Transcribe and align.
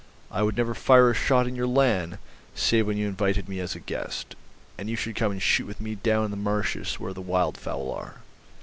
I 0.31 0.41
would 0.41 0.57
never 0.57 0.73
fire 0.73 1.11
a 1.11 1.13
shot 1.13 1.45
on 1.45 1.55
your 1.55 1.67
land, 1.67 2.17
save 2.55 2.87
when 2.87 2.97
you 2.97 3.07
invited 3.07 3.47
me 3.47 3.59
as 3.59 3.75
a 3.75 3.79
guest; 3.79 4.35
and 4.75 4.89
you 4.89 4.95
should 4.95 5.15
come 5.15 5.31
and 5.31 5.39
shoot 5.43 5.67
with 5.67 5.79
me 5.79 5.93
down 5.93 6.25
in 6.25 6.31
the 6.31 6.37
marshes 6.37 6.95
where 6.99 7.13
the 7.13 7.21
wildfowl 7.21 7.95
are. 7.95 8.15